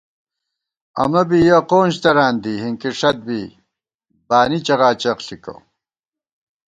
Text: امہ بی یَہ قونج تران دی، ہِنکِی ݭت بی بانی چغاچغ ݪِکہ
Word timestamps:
امہ 1.01 1.23
بی 1.29 1.39
یَہ 1.47 1.59
قونج 1.69 1.93
تران 2.03 2.33
دی، 2.43 2.53
ہِنکِی 2.63 2.89
ݭت 2.99 3.17
بی 3.25 3.41
بانی 4.27 4.59
چغاچغ 4.65 5.17
ݪِکہ 5.25 5.55